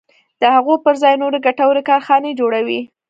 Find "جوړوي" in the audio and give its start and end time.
2.39-2.81